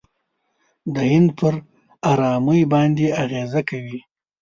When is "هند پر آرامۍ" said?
1.11-2.61